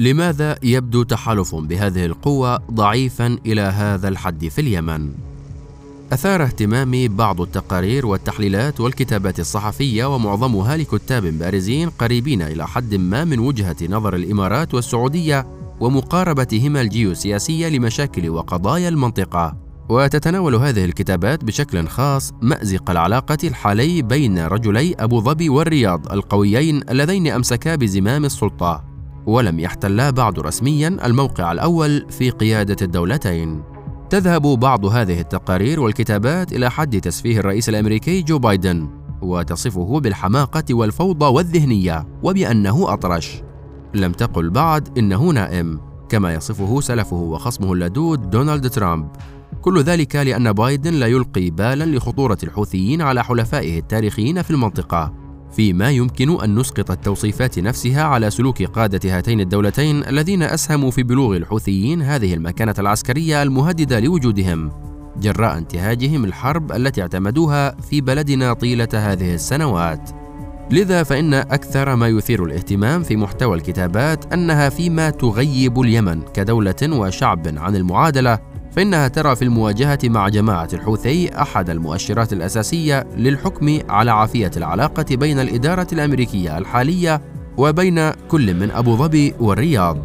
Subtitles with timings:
[0.00, 5.12] لماذا يبدو تحالف بهذه القوة ضعيفا إلى هذا الحد في اليمن؟
[6.12, 13.38] أثار اهتمامي بعض التقارير والتحليلات والكتابات الصحفية ومعظمها لكتاب بارزين قريبين إلى حد ما من
[13.38, 15.46] وجهة نظر الإمارات والسعودية
[15.80, 19.56] ومقاربتهما الجيوسياسية لمشاكل وقضايا المنطقة.
[19.88, 27.26] وتتناول هذه الكتابات بشكل خاص مأزق العلاقة الحالي بين رجلي أبو ظبي والرياض القويين اللذين
[27.26, 28.89] أمسكا بزمام السلطة،
[29.26, 33.62] ولم يحتلا بعد رسميا الموقع الأول في قيادة الدولتين.
[34.10, 38.88] تذهب بعض هذه التقارير والكتابات إلى حد تسفيه الرئيس الأمريكي جو بايدن
[39.22, 43.42] وتصفه بالحماقة والفوضى والذهنية وبأنه أطرش.
[43.94, 49.08] لم تقل بعد إنه نائم كما يصفه سلفه وخصمه اللدود دونالد ترامب.
[49.60, 55.12] كل ذلك لأن بايدن لا يلقي بالا لخطورة الحوثيين على حلفائه التاريخيين في المنطقة.
[55.52, 61.36] فيما يمكن أن نسقط التوصيفات نفسها على سلوك قادة هاتين الدولتين الذين أسهموا في بلوغ
[61.36, 64.72] الحوثيين هذه المكانة العسكرية المهددة لوجودهم
[65.16, 70.10] جراء انتهاجهم الحرب التي اعتمدوها في بلدنا طيلة هذه السنوات.
[70.70, 77.58] لذا فإن أكثر ما يثير الاهتمام في محتوى الكتابات أنها فيما تغيب اليمن كدولة وشعب
[77.58, 78.38] عن المعادلة
[78.76, 85.38] فإنها ترى في المواجهة مع جماعة الحوثي أحد المؤشرات الأساسية للحكم على عافية العلاقة بين
[85.40, 87.20] الإدارة الأمريكية الحالية
[87.56, 89.98] وبين كل من أبو ظبي والرياض.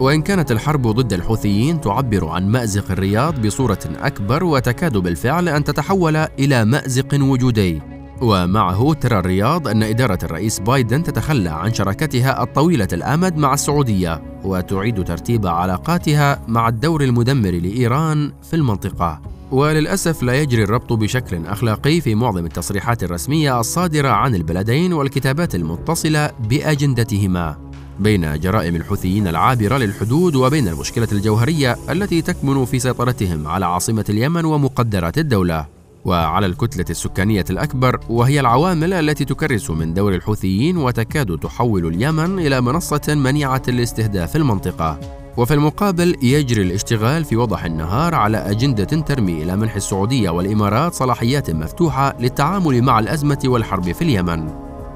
[0.00, 6.16] وإن كانت الحرب ضد الحوثيين تعبر عن مأزق الرياض بصورة أكبر وتكاد بالفعل أن تتحول
[6.16, 7.82] إلى مأزق وجودي
[8.20, 15.04] ومعه ترى الرياض أن إدارة الرئيس بايدن تتخلى عن شراكتها الطويلة الأمد مع السعودية وتعيد
[15.04, 19.20] ترتيب علاقاتها مع الدور المدمر لإيران في المنطقة.
[19.50, 26.30] وللأسف لا يجري الربط بشكل أخلاقي في معظم التصريحات الرسمية الصادرة عن البلدين والكتابات المتصلة
[26.48, 27.56] بأجندتهما.
[28.00, 34.44] بين جرائم الحوثيين العابرة للحدود وبين المشكلة الجوهرية التي تكمن في سيطرتهم على عاصمة اليمن
[34.44, 35.79] ومقدرات الدولة.
[36.04, 42.60] وعلى الكتلة السكانية الأكبر وهي العوامل التي تكرس من دور الحوثيين وتكاد تحول اليمن إلى
[42.60, 45.00] منصة منيعة لاستهداف المنطقة.
[45.36, 51.50] وفي المقابل يجري الاشتغال في وضح النهار على أجندة ترمي إلى منح السعودية والإمارات صلاحيات
[51.50, 54.50] مفتوحة للتعامل مع الأزمة والحرب في اليمن.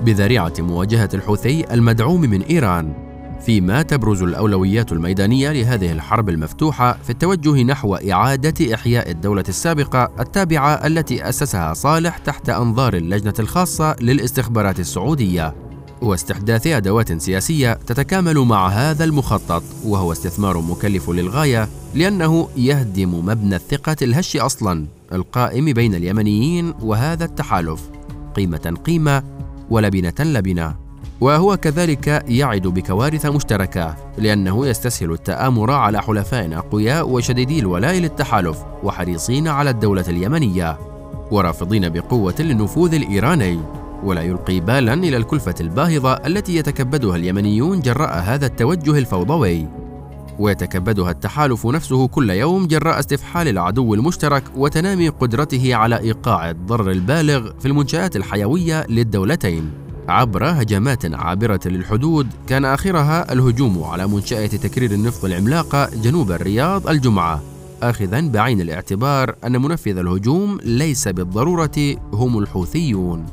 [0.00, 3.09] بذريعة مواجهة الحوثي المدعوم من إيران.
[3.46, 10.86] فيما تبرز الأولويات الميدانية لهذه الحرب المفتوحة في التوجه نحو إعادة إحياء الدولة السابقة التابعة
[10.86, 15.54] التي أسسها صالح تحت أنظار اللجنة الخاصة للاستخبارات السعودية.
[16.02, 23.96] واستحداث أدوات سياسية تتكامل مع هذا المخطط وهو استثمار مكلف للغاية لأنه يهدم مبنى الثقة
[24.02, 27.80] الهش أصلا القائم بين اليمنيين وهذا التحالف.
[28.34, 29.22] قيمة قيمة
[29.70, 30.79] ولبنة لبنة.
[31.20, 39.48] وهو كذلك يعد بكوارث مشتركة لأنه يستسهل التآمر على حلفاء أقوياء وشديدي الولاء للتحالف وحريصين
[39.48, 40.78] على الدولة اليمنية
[41.30, 43.60] ورافضين بقوة للنفوذ الإيراني.
[44.04, 49.66] ولا يلقي بالا إلى الكلفة الباهظة التي يتكبدها اليمنيون جراء هذا التوجه الفوضوي.
[50.38, 57.50] ويتكبدها التحالف نفسه كل يوم جراء استفحال العدو المشترك وتنامي قدرته على إيقاع الضرر البالغ
[57.60, 59.89] في المنشآت الحيوية للدولتين.
[60.10, 62.26] عبر هجمات عابرة للحدود.
[62.48, 67.42] كان آخرها الهجوم على منشأة تكرير النفط العملاقة جنوب الرياض الجمعة.
[67.82, 73.26] آخذا بعين الاعتبار أن منفذ الهجوم ليس بالضرورة هم الحوثيون.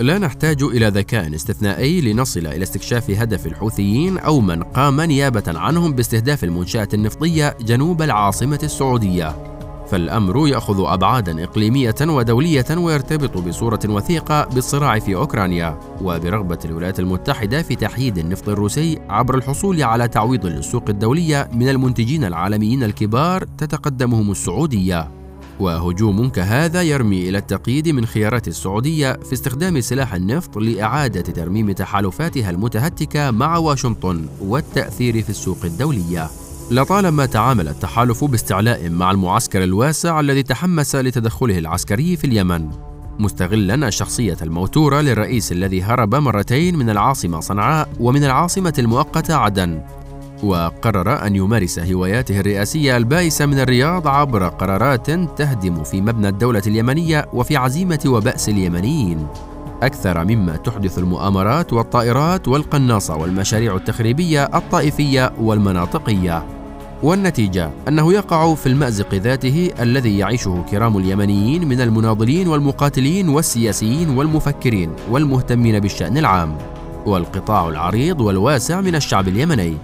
[0.00, 5.92] لا نحتاج إلى ذكاء استثنائي لنصل إلى استكشاف هدف الحوثيين أو من قام نيابة عنهم
[5.92, 9.53] باستهداف المنشأة النفطية جنوب العاصمة السعودية.
[9.88, 17.74] فالأمر يأخذ أبعادا إقليمية ودولية ويرتبط بصورة وثيقة بالصراع في أوكرانيا وبرغبة الولايات المتحدة في
[17.74, 25.10] تحييد النفط الروسي عبر الحصول على تعويض للسوق الدولية من المنتجين العالميين الكبار تتقدمهم السعودية.
[25.60, 32.50] وهجوم كهذا يرمي إلى التقييد من خيارات السعودية في استخدام سلاح النفط لإعادة ترميم تحالفاتها
[32.50, 36.30] المتهتكة مع واشنطن والتأثير في السوق الدولية.
[36.70, 42.68] لطالما تعامل التحالف باستعلاء مع المعسكر الواسع الذي تحمس لتدخله العسكري في اليمن
[43.18, 49.82] مستغلا الشخصية الموتورة للرئيس الذي هرب مرتين من العاصمة صنعاء ومن العاصمة المؤقتة عدن
[50.42, 57.26] وقرر أن يمارس هواياته الرئاسية البائسة من الرياض عبر قرارات تهدم في مبنى الدولة اليمنية
[57.32, 59.26] وفي عزيمة وبأس اليمنيين.
[59.82, 66.53] أكثر مما تحدث المؤامرات والطائرات والقناصة والمشاريع التخريبية الطائفية والمناطقية.
[67.04, 74.90] والنتيجة أنه يقع في المأزق ذاته الذي يعيشه كرام اليمنيين من المناضلين والمقاتلين والسياسيين والمفكرين
[75.10, 76.58] والمهتمين بالشأن العام
[77.06, 79.76] والقطاع العريض والواسع من الشعب اليمني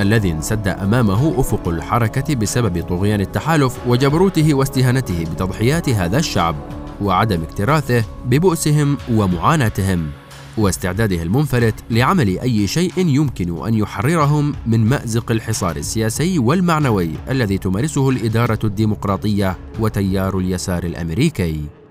[0.00, 6.54] الذي انسد أمامه أفق الحركة بسبب طغيان التحالف وجبروته واستهانته بتضحيات هذا الشعب
[7.02, 10.10] وعدم اكتراثه ببؤسهم ومعاناتهم.
[10.58, 18.10] واستعداده المنفلت لعمل أي شيء يمكن أن يحررهم من مأزق الحصار السياسي والمعنوي الذي تمارسه
[18.10, 21.81] الإدارة الديمقراطية وتيار اليسار الأمريكي.